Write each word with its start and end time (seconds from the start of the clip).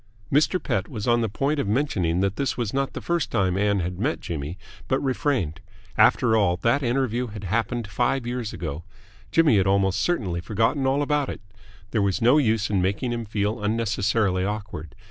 Mr. 0.33 0.57
Pett 0.59 0.87
was 0.87 1.07
on 1.07 1.21
the 1.21 1.29
point 1.29 1.59
of 1.59 1.67
mentioning 1.67 2.21
that 2.21 2.35
this 2.35 2.57
was 2.57 2.73
not 2.73 2.93
the 2.93 3.01
first 3.01 3.29
time 3.29 3.55
Ann 3.55 3.81
had 3.81 3.99
met 3.99 4.19
Jimmy, 4.19 4.57
but 4.87 4.99
refrained. 4.99 5.59
After 5.95 6.35
all, 6.35 6.57
that 6.63 6.81
interview 6.81 7.27
had 7.27 7.43
happened 7.43 7.85
five 7.87 8.25
years 8.25 8.51
ago. 8.51 8.83
Jimmy 9.31 9.57
had 9.57 9.67
almost 9.67 9.99
certainly 9.99 10.41
forgotten 10.41 10.87
all 10.87 11.03
about 11.03 11.29
it. 11.29 11.41
There 11.91 12.01
was 12.01 12.19
no 12.19 12.39
use 12.39 12.71
in 12.71 12.81
making 12.81 13.13
him 13.13 13.25
feel 13.25 13.61
unnecessarily 13.63 14.43
awkward. 14.43 14.95